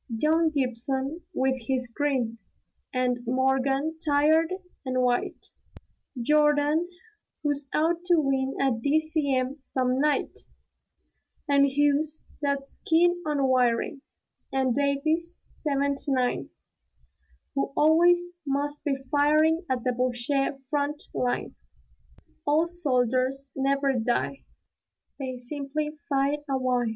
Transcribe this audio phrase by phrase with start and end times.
[0.09, 2.39] Young Gibson with his grin;
[2.91, 4.51] and Morgan, tired
[4.83, 5.51] and white;
[6.19, 6.89] Jordan,
[7.43, 9.57] who's out to win a D.C.M.
[9.61, 10.39] some night:
[11.47, 14.01] And Hughes that's keen on wiring;
[14.51, 16.49] and Davies ('79),
[17.53, 20.31] Who always must be firing at the Boche
[20.71, 21.53] front line.
[22.47, 24.45] "Old soldiers never die;
[25.19, 26.87] they simply fide a why!"